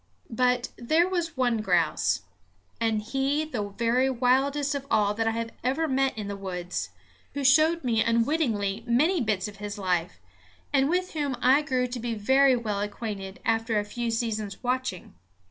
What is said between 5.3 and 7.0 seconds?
have ever met in the woods